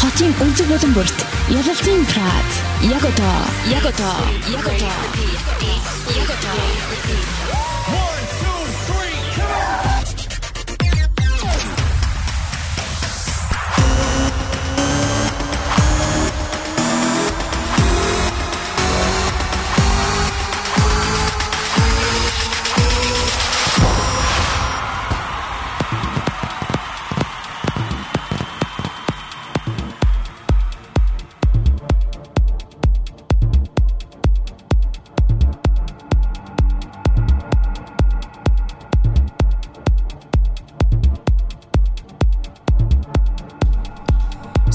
[0.00, 2.60] Хотын өнцөг болон бүрт ялалтын прад.
[2.88, 4.16] Яг одоо, яг одоо,
[4.48, 4.96] яг одоо.
[6.16, 8.09] Яг одоо.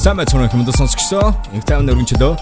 [0.06, 1.32] Сайн байцгаана хүмүүс сонсогчдоо.
[1.58, 2.36] Инх тайван өргөнчлөө.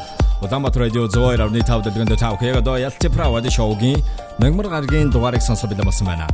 [0.43, 4.03] Улаанбаатар радио 102.5 дэлгэнд тав хэрэг одоо Ялти Правад шоугийн
[4.35, 6.27] нагмар гаргийн дугаарыг сонсох бэлэн болсон байна.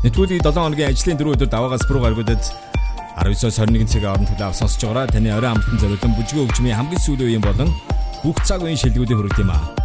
[0.00, 2.40] Нэвтрүүлгийг 7 хоногийн ажлын 4 өдөр даваагаас бүрүү гаргуудад
[3.20, 7.28] 19-с 21 цагийн орон төлөө сонсож байгаараа таны орой амтан зориулсан бүжгийн хөгжмийн хамгийн сүүлийн
[7.28, 7.68] үеийн болон
[8.24, 9.79] бүх цаг үеийн шилдэгүүдийг хүргэх юм аа.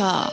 [0.00, 0.29] Talk.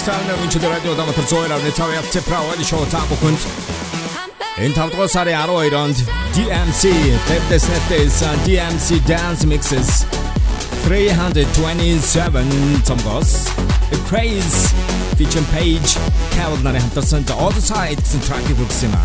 [0.00, 3.44] Сагнаар өнчил радио дамаг төрцөөр авны цав явц правын шоу таамагт.
[4.56, 5.98] Энэ 5 дугаар сарын 12-нд
[6.32, 6.82] DMC
[7.28, 9.90] Tapdes Nettes and DMC Dance Mixes
[10.88, 13.52] 327 цомгос
[13.92, 14.72] The Craze
[15.18, 15.90] featuring Page
[16.32, 19.04] Cavalier хамтарсан The Other Side-ийн track-ийг үзсэн юм аа.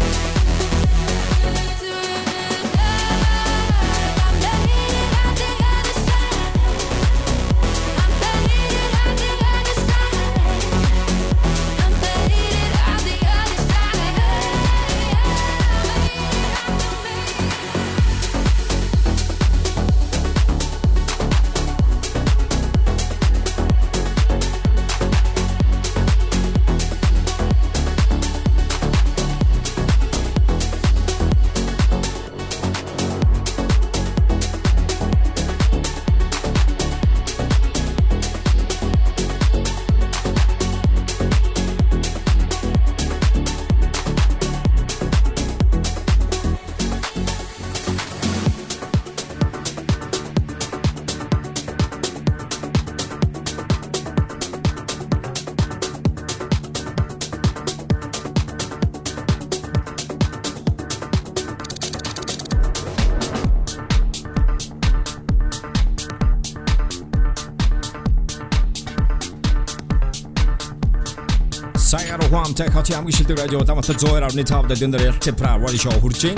[73.26, 76.38] Шилдэг радио зөөр авны тав дээр дэндэр ялцпра вали шоу хурчин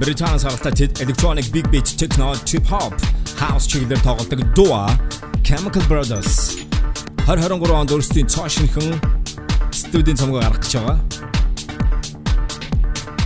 [0.00, 0.72] Британс харалтаа
[1.04, 2.96] electronic big beat techno trip hop
[3.36, 4.88] house чиглэлээр тоглодог Dua
[5.44, 6.56] Chemical Brothers.
[7.28, 8.96] 2023 онд өөрсдийн цоо шинхэн
[9.68, 10.98] студийн цомгоо гаргах гэж байгаа.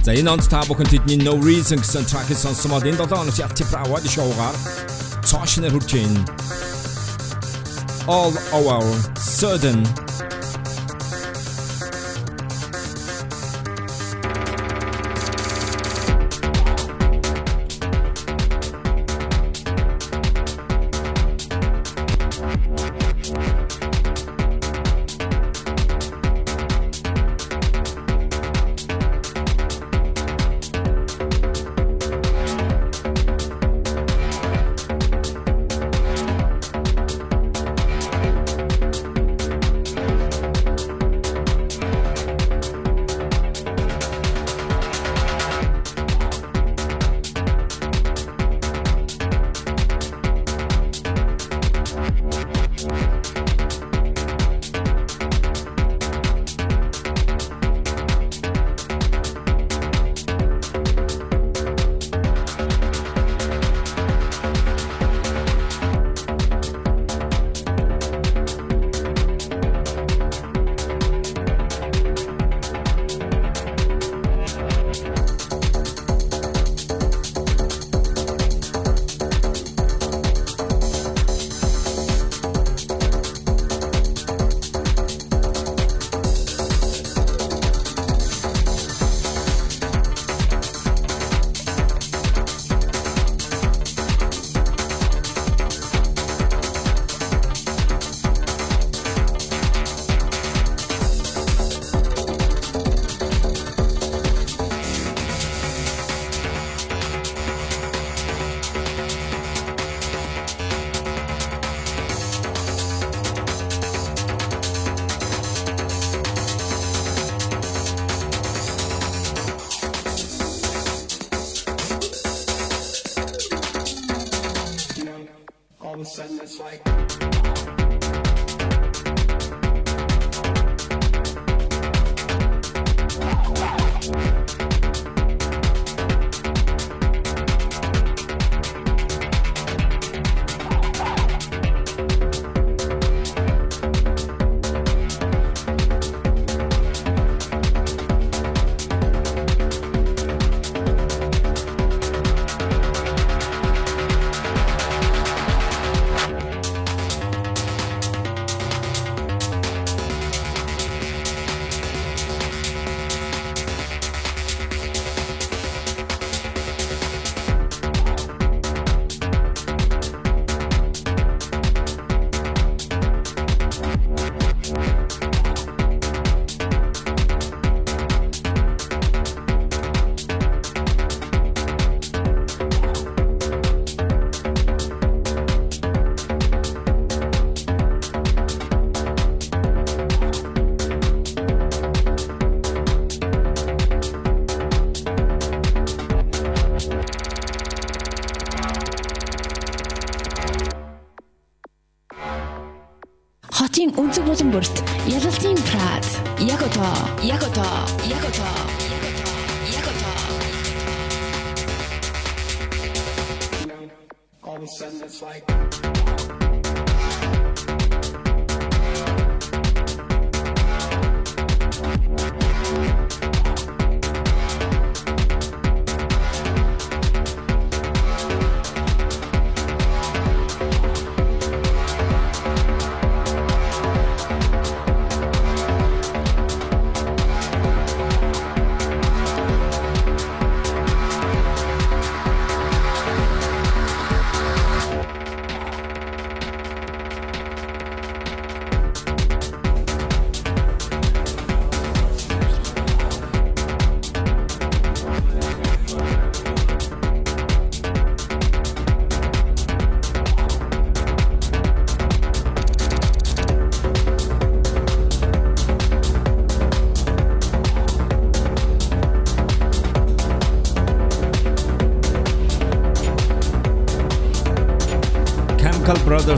[0.02, 3.86] За энэ онд та бүхэн тэдний No Reason гэсэн track-ийг сонсомод энэ 7 оног ялцпра
[3.86, 4.56] вали шоугаар
[5.22, 6.10] цоо шинээр хурчин
[8.10, 10.09] All Our Sudden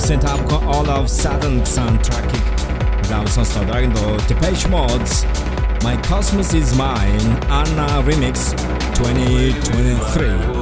[0.01, 2.33] sent up all of sudden soundtrack
[3.01, 5.25] without soundtrack the Depeche Mode's
[5.85, 7.21] My Cosmos Is Mine
[7.51, 8.57] Anna Remix
[8.97, 10.62] 2023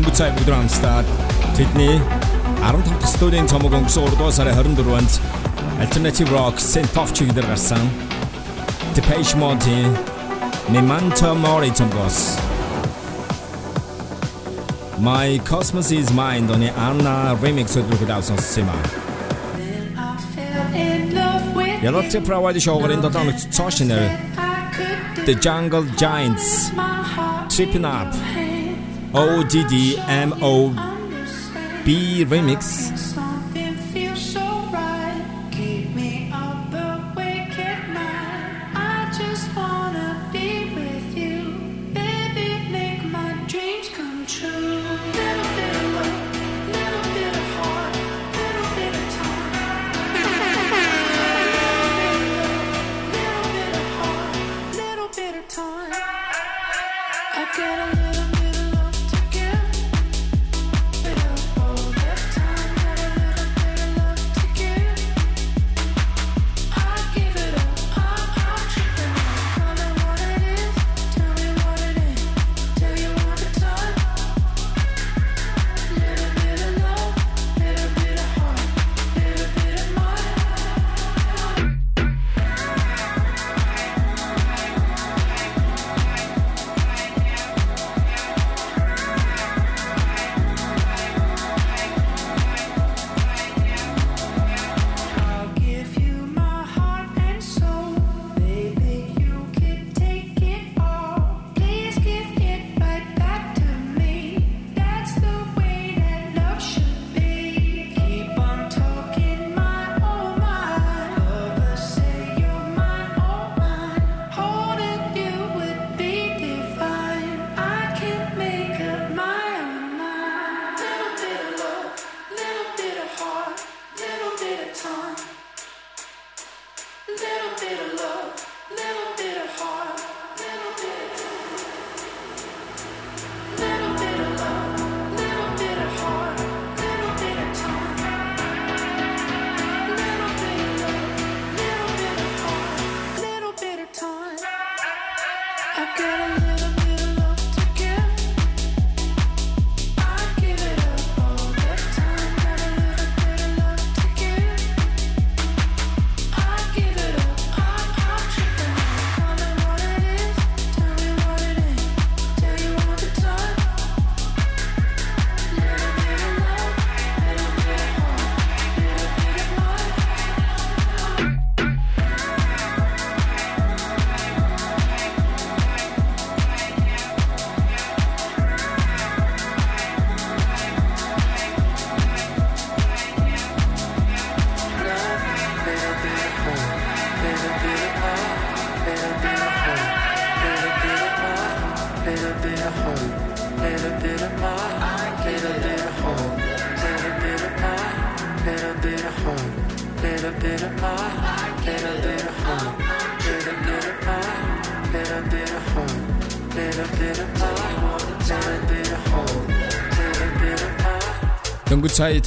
[0.00, 1.04] дөнгөж цай бүгд хамтдаа
[1.56, 1.96] тэдний
[2.62, 5.12] 15 дахь студийн цомог өнгөрсөн 3 дугаар сарын 24-нд
[5.84, 7.82] Alternative Rock Synth Pop чигээр гарсан
[8.94, 9.78] Depeche Mode
[10.72, 12.38] Memento Mori цомгоос
[14.98, 18.72] My Cosmos is Mine доны Anna remix өдрөг давсан сима.
[21.82, 24.08] Ялалт правади шоугарын дотоод цоошнэр
[25.26, 26.72] The Jungle Giants
[27.52, 28.10] Tripping Up
[29.13, 29.97] ODD
[30.29, 30.75] MOB
[32.29, 33.20] remix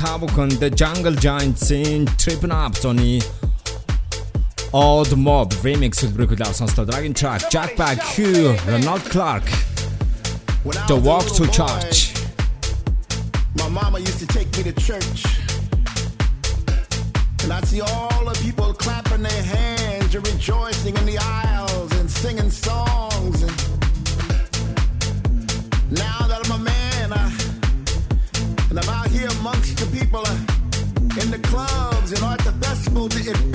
[0.05, 3.21] Con The Jungle Giants Scene Trippin' Up Tony.
[4.73, 7.51] Odd Mob remix od Brook Dawson sto Dragon track.
[7.51, 9.45] Jack Back Hugh Roland Clark.
[10.87, 12.13] The Walk to Church.
[13.57, 15.25] My mama used to take me to church.
[17.43, 22.11] And I'd see all the people clapping their hands and rejoicing in the aisles and
[22.11, 23.04] singing songs.
[31.55, 32.53] Clubs and at the
[33.29, 33.54] it feels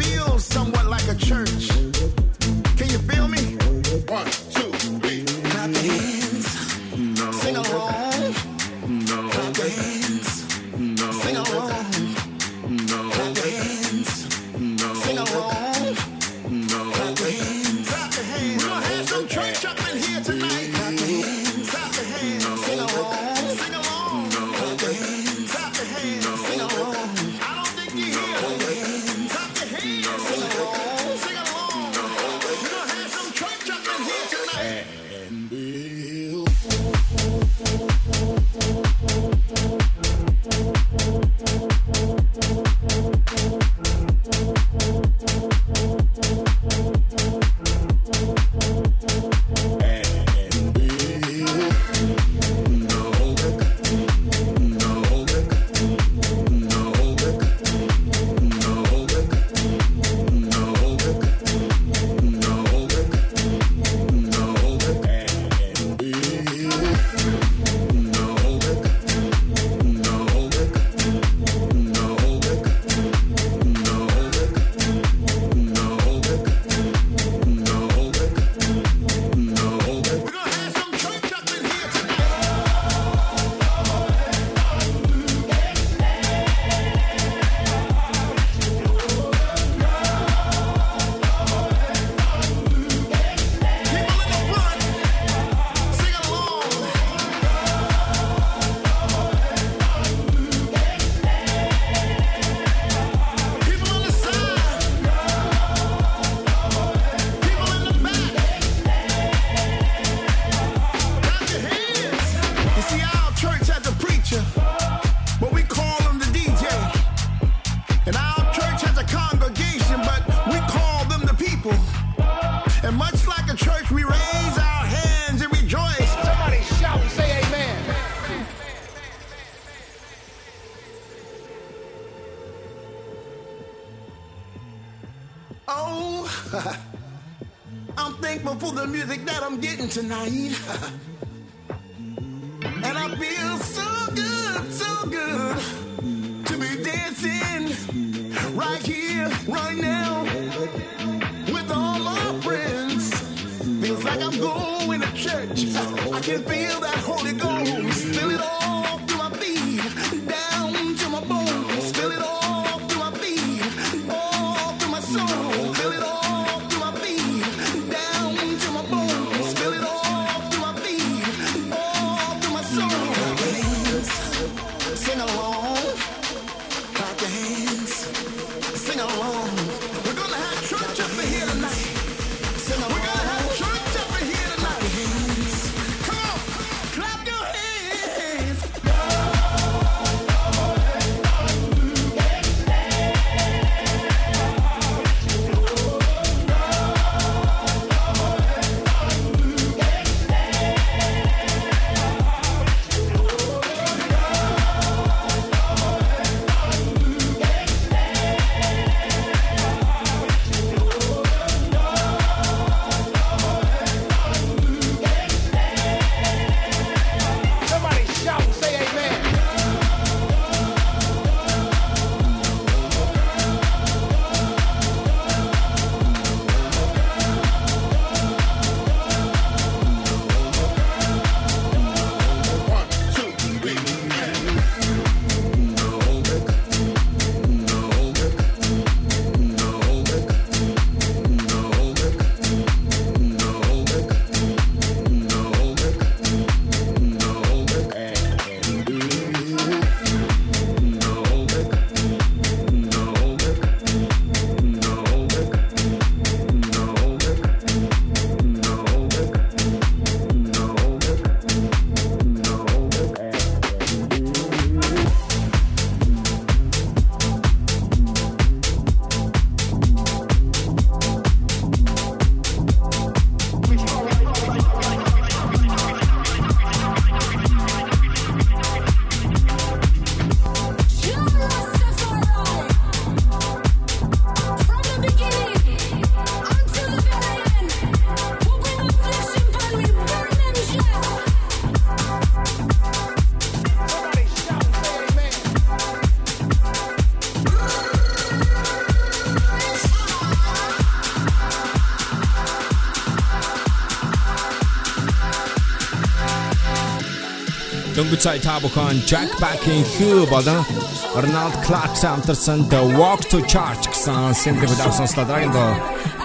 [308.10, 310.42] бүгд та бүхэн Jack back in Cuba.
[310.42, 310.66] болон
[311.14, 315.78] Roland Clark-ийн The Walk to Church гэсэн single авсан слайдгийн доо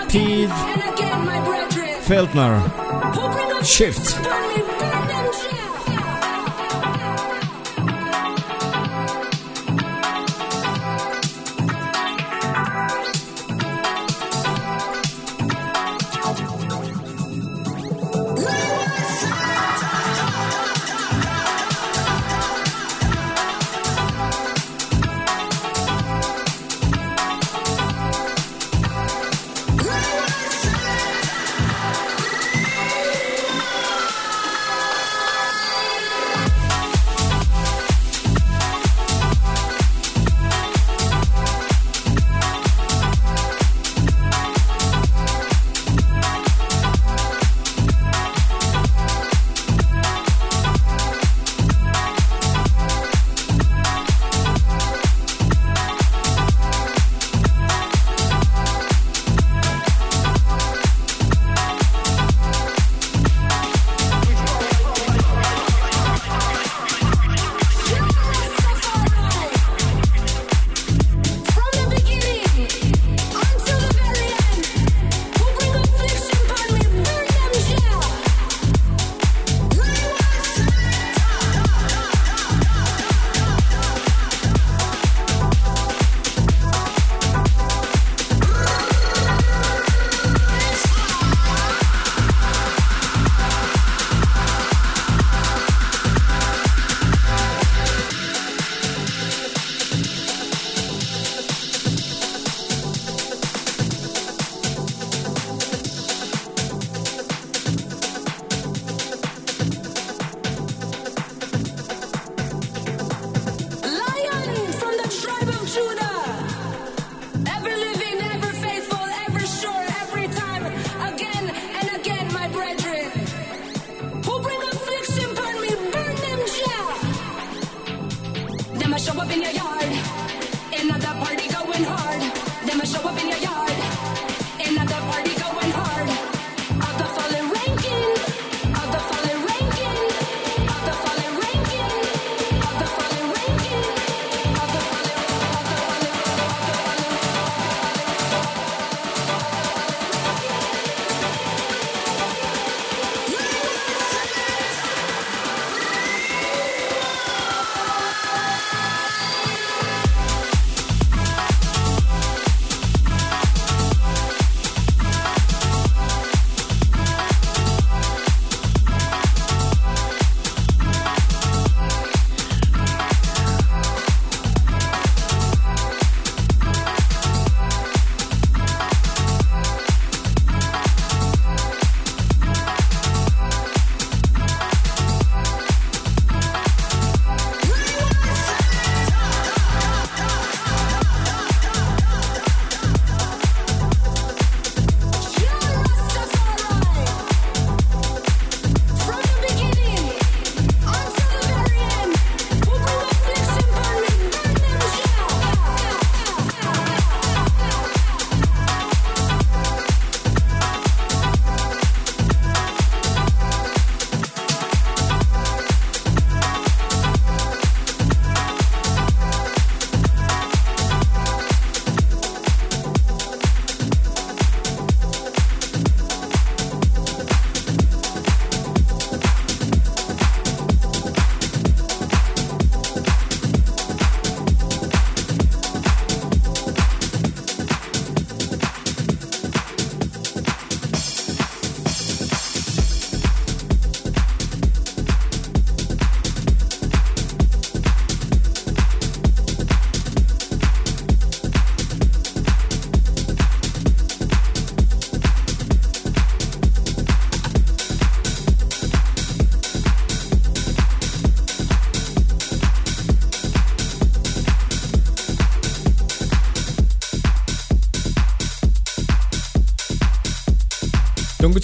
[0.09, 0.49] Pete
[2.09, 2.57] Fuldner
[3.63, 4.17] Shift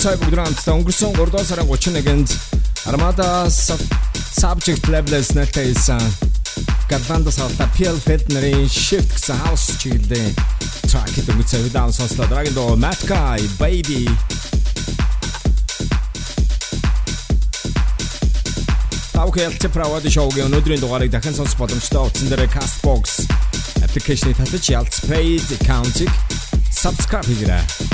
[0.00, 2.30] цай бүгд хамтдаа өнгөрсөн 3 сарын 31-нд
[2.88, 6.00] Armada Subject Label-с нэлтэйсэн
[6.88, 10.32] Галландас хавта PL Fed-нэрийн Shift гэсэн house чиглэлийн
[10.88, 12.24] track дөнгөж цай удаан сонслоо.
[12.32, 14.08] Дараагийн доо Matt Guy Baby
[19.12, 23.28] Тавхэлт правад шоугийн өнөөдрийн дугаарыг дахин сонсох боломжтой утсан дээр Castbox
[23.84, 26.12] application-ийг татаж ялц paid account-ийг
[26.72, 27.89] subscribe хийгээрэй.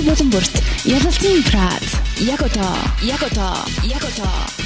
[0.00, 0.54] Хотын өнцөг болон бүрт
[0.88, 1.84] ялалтын прад.
[2.24, 2.72] Яг одоо,
[3.04, 3.52] яг одоо,
[3.84, 4.59] яг одоо, яг одоо,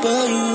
[0.00, 0.47] but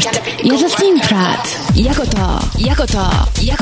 [0.00, 0.44] спорт.
[0.44, 1.58] Ялалтын прад.
[1.74, 2.40] Яг одоо.
[2.58, 3.10] Яг одоо.
[3.40, 3.60] Яг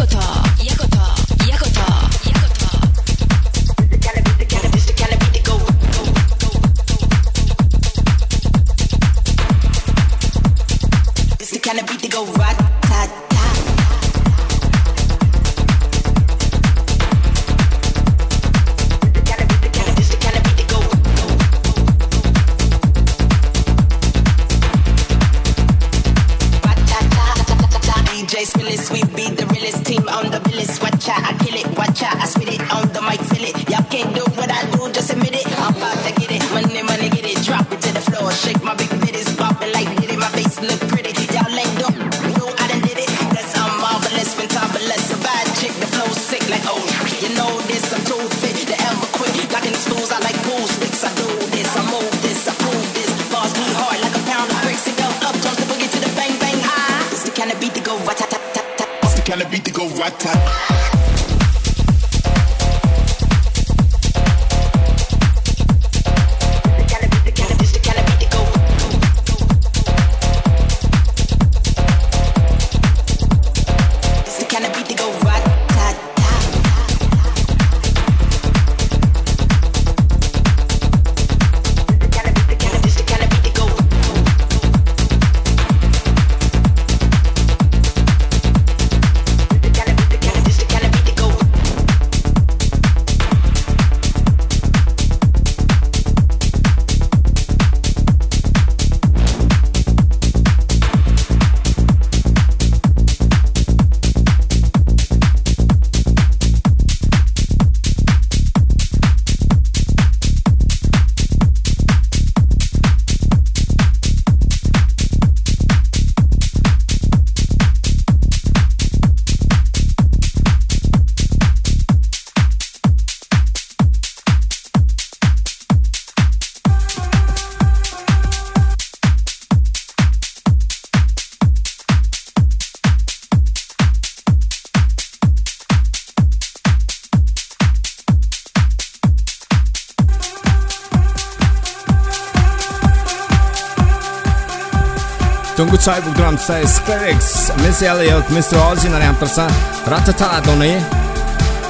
[145.85, 148.57] Chaibu Grand Size Skrillex, Missy Elliott, Mr.
[148.70, 149.51] Oizo нарийн хамтарсан
[149.85, 150.80] Ratata дууны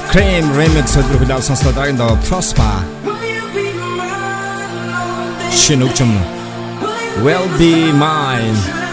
[0.07, 2.79] KREAM Remix хөтөлбөр хүлээв сонслоо дараагийн доо Prospa.
[5.51, 6.15] Шинэ үгчм
[7.27, 8.84] Will be mine.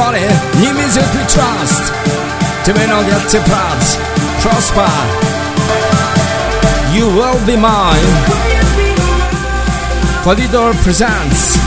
[0.00, 0.24] body,
[0.64, 1.92] new music we trust.
[2.64, 4.00] To men all get to prods,
[4.40, 4.88] Prospa.
[6.96, 8.12] You will be mine.
[10.24, 11.59] Polydor presents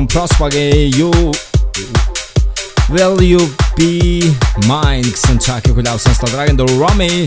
[0.00, 1.10] from Prospage, you
[2.88, 3.38] will you
[3.76, 4.22] be
[4.66, 5.02] mine?
[5.02, 7.26] Ksęczaki Hulawson Stadragon do Romy.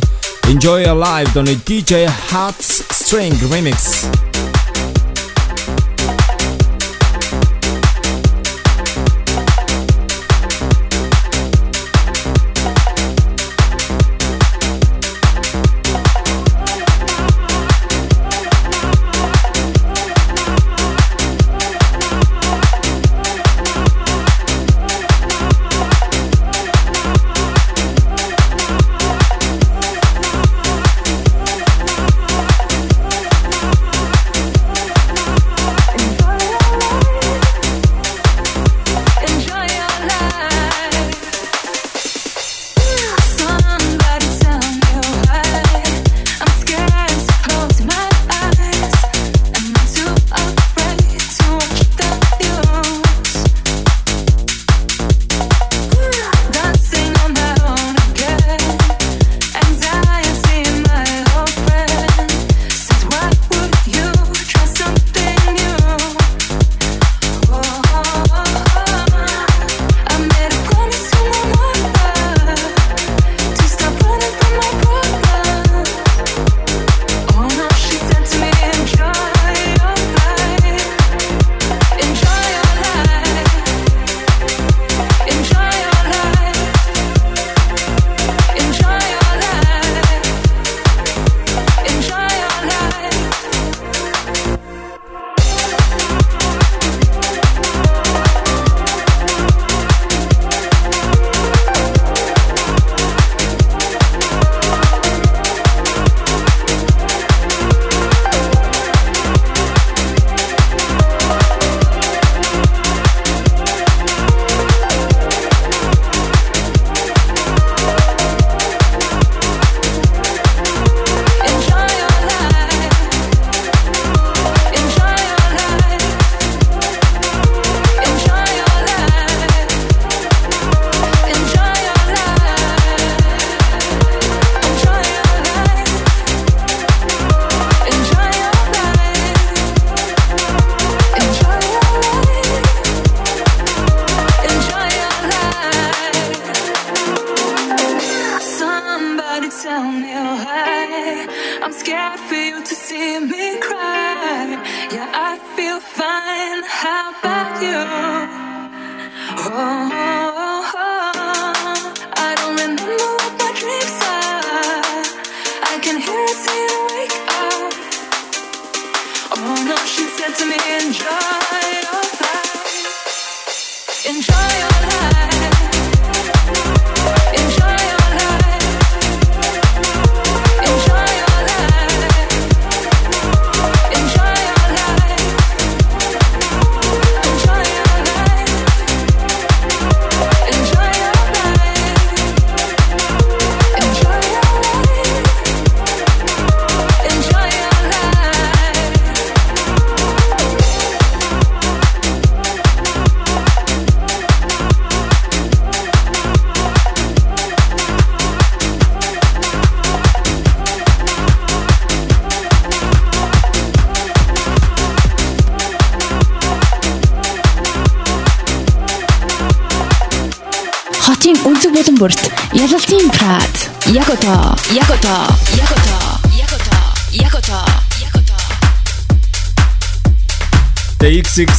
[0.49, 4.52] Enjoy your life on a DJ Heartstring remix.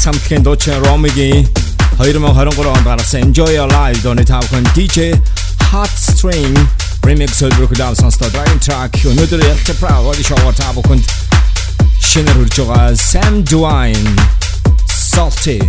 [0.04, 1.46] 3개 도체 로미기
[1.98, 5.12] 허이름은 허름고로 따라서 Enjoy Your Life 돈이 타오건 DJ
[5.72, 6.60] Hot String
[7.06, 11.02] 리믹스를 부르고 다음 선스터 드라이브 트랙 오늘들의 약체 프라우 어디 쇼와 타오건
[12.00, 14.16] 신을 훌쩍아 Sam Dwayne
[14.90, 15.60] Salty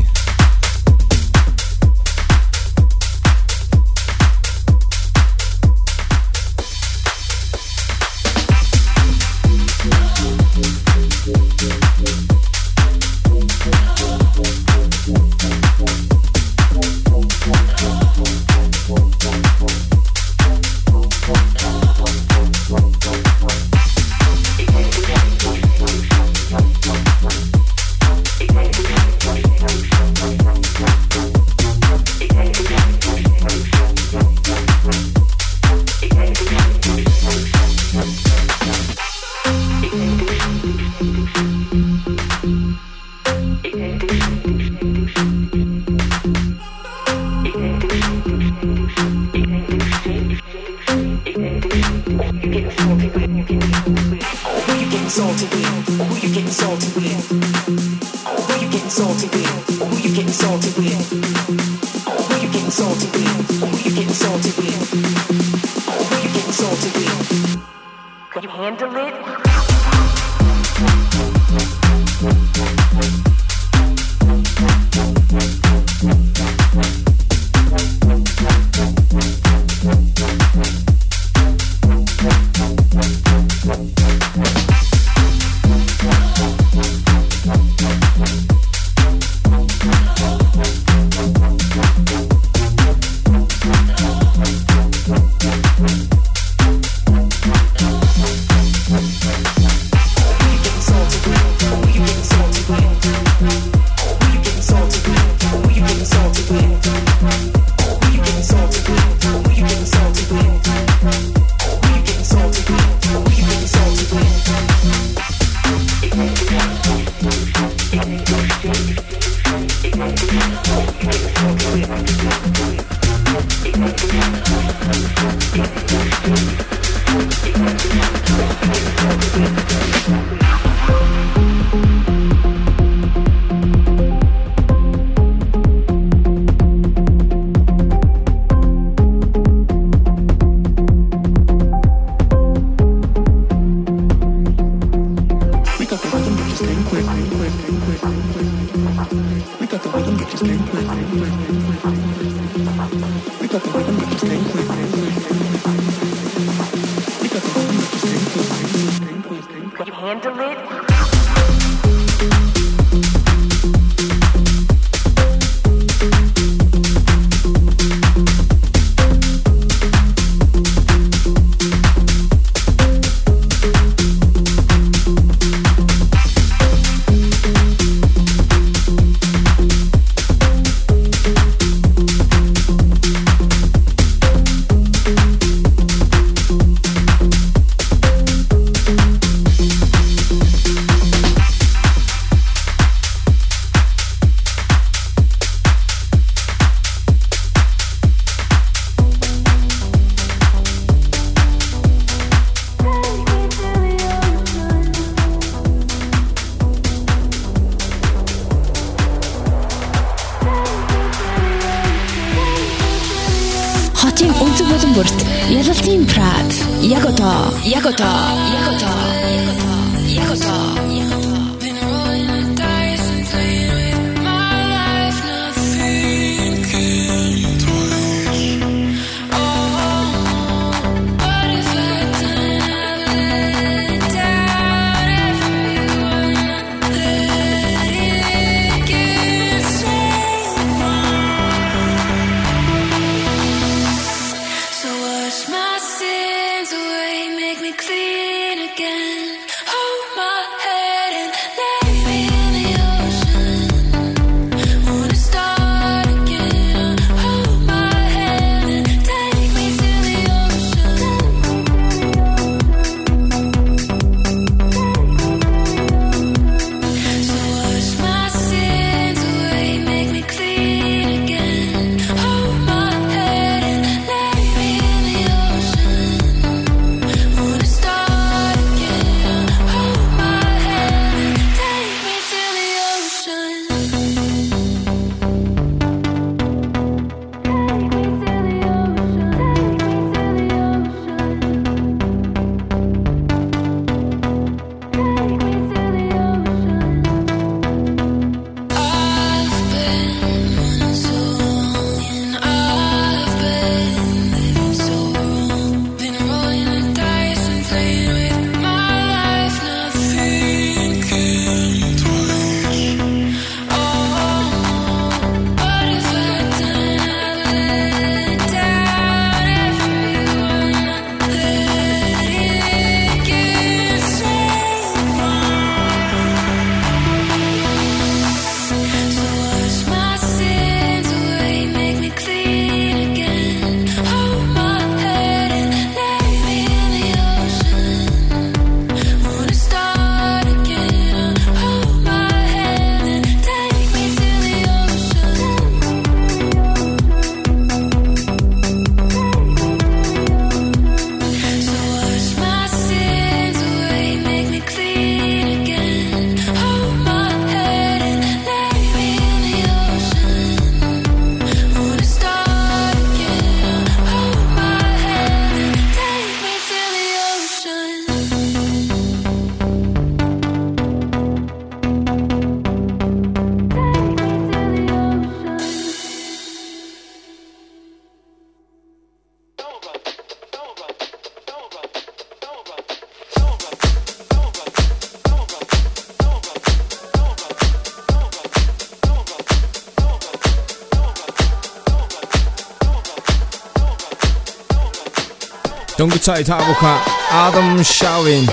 [396.27, 396.99] Outside Haruka,
[397.29, 398.47] Adam Shavin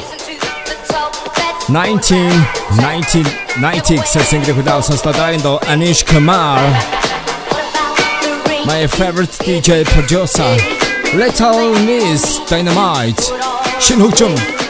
[1.68, 6.58] 1996させてくださったダインド Anish Kumar.
[8.66, 10.44] My favorite DJ producer
[11.16, 13.32] Little Miss Dynamite.
[13.80, 14.61] Shin 新北町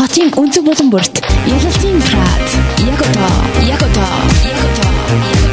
[0.00, 1.20] хотын өнцөг булан бүрт.
[1.50, 2.56] Ялалтын прат
[2.88, 4.10] яг одоо яг одоо
[4.48, 5.49] яг одоо.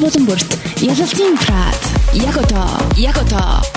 [0.00, 1.90] болон бүрт ялалтын прат.
[2.14, 3.69] Яг одоо яг одоо.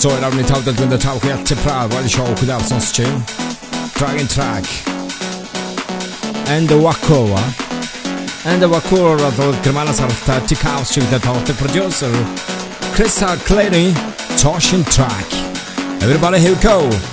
[0.00, 3.22] co ravni tautet będę czał jak cię prawa, ale się okudał są z czym.
[3.94, 4.66] Track and track.
[6.48, 7.40] And the Wakowa.
[8.44, 12.10] And the Wakowa to odkrywana sarta Tikaus, czyli the tautet producer.
[12.94, 13.72] Krystal Klear,
[14.42, 15.26] Toshin track.
[16.02, 17.09] Everybody here go.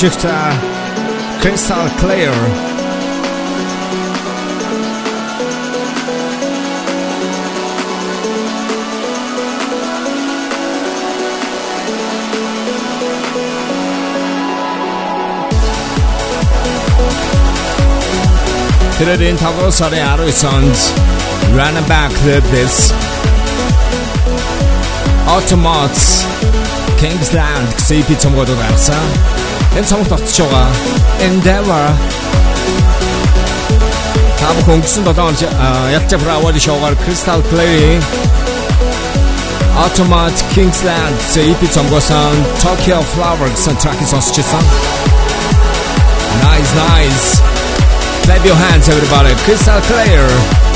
[0.00, 2.34] Projecta uh, Krystal Klear.
[18.98, 20.94] Tredje intervjuet är det sons
[21.52, 22.12] running back
[22.50, 22.94] this
[25.26, 26.26] Automats
[27.00, 28.94] Kingsland CP som versa.
[29.76, 30.68] Энэ цомогт орцож байгаа
[31.26, 31.88] Endeavor
[34.40, 35.36] Тав хөнгөсөн 7 он
[35.92, 38.00] ялч правали шоугаар Crystal Clay.
[39.84, 41.16] Automat Kingsland.
[41.20, 44.64] Гэсэн EP цомгоосон Tokyo Flower гэсэн track-ийг сонсчихсан.
[46.46, 47.26] Nice nice.
[48.24, 49.32] Clap your hands everybody.
[49.44, 50.69] Crystal Clear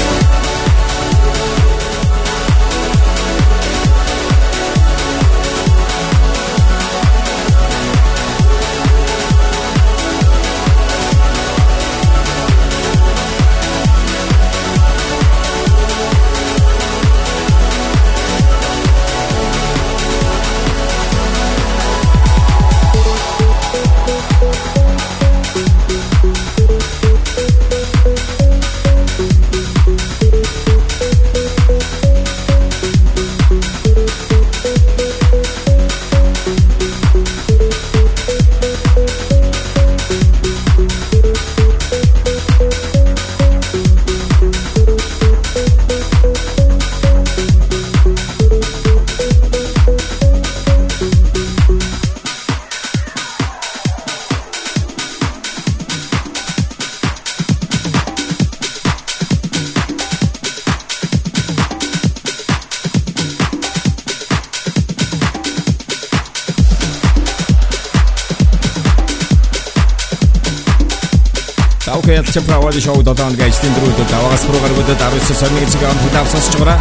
[72.33, 76.25] Окей, ялч правали шоу додоонд гэж тэмдрүүд даваагаас руу гаргуудад 19 сарны цаг амт тав
[76.25, 76.79] сонсож байгаа.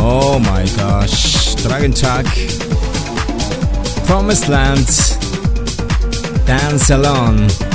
[0.00, 1.52] Oh my gosh.
[1.60, 2.24] Dragon Tag.
[4.06, 4.88] Promised Land.
[6.46, 7.65] Dance Alone.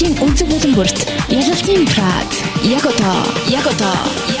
[0.00, 2.38] Хотын өнцөг болон бүрт ялалтын Прад.
[2.64, 3.18] Яг одоо,
[3.52, 4.39] яг одоо,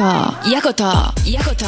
[0.00, 0.84] ことやこと
[1.30, 1.66] やこと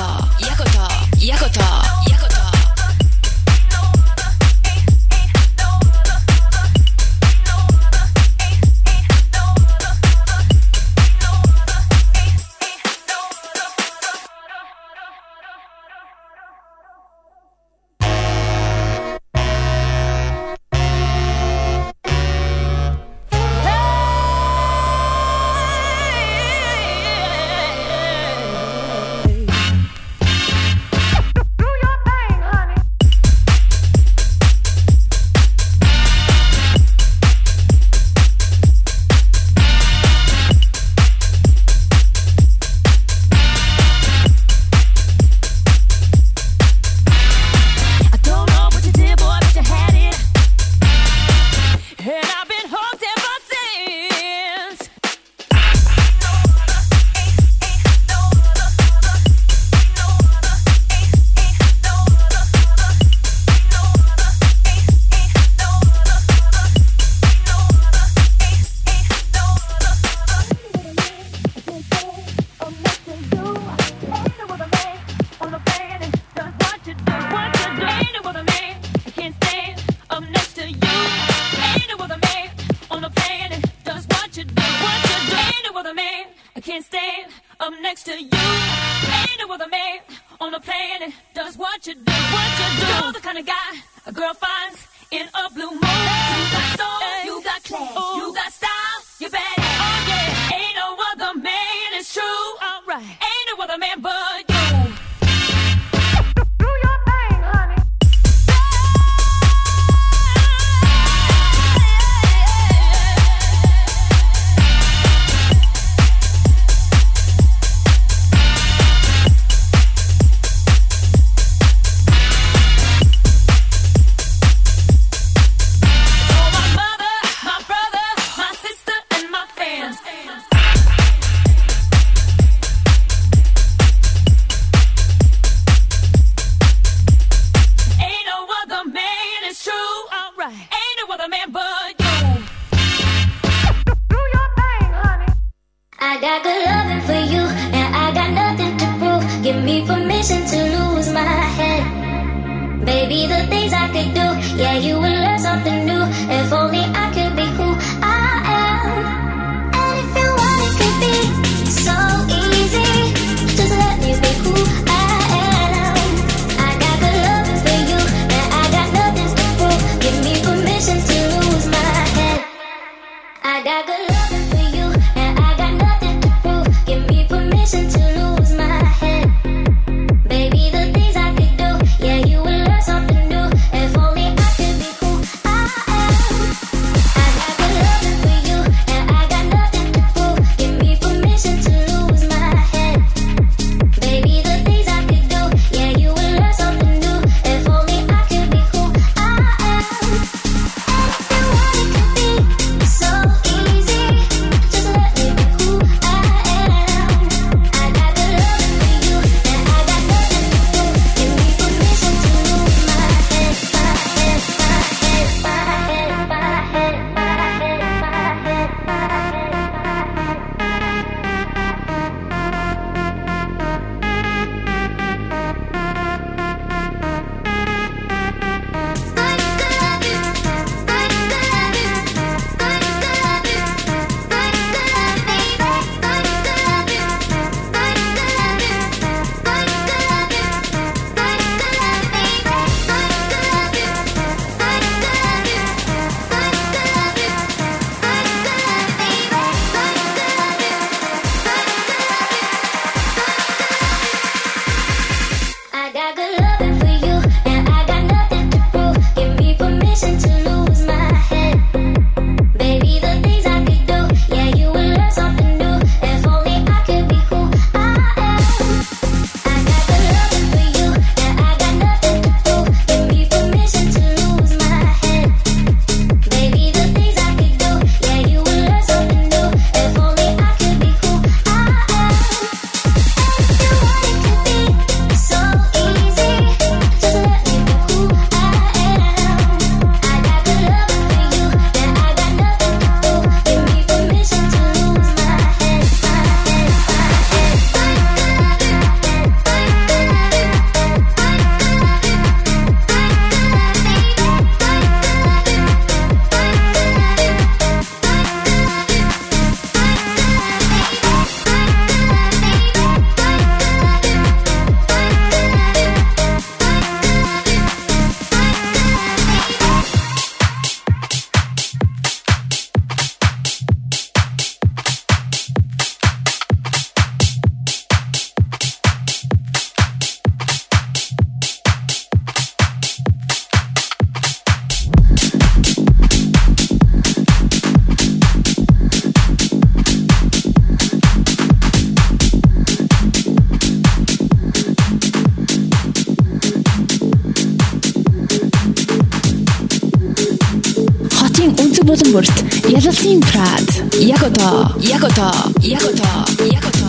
[352.72, 353.68] Ja za Simprad.
[354.00, 355.30] Jako to, jako to,
[355.60, 356.81] jako to, jako to.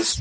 [0.00, 0.20] is.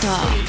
[0.00, 0.39] Stop.